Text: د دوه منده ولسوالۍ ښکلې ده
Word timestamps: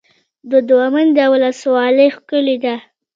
د 0.51 0.53
دوه 0.69 0.85
منده 0.93 1.25
ولسوالۍ 1.33 2.07
ښکلې 2.15 2.57
ده 2.63 2.75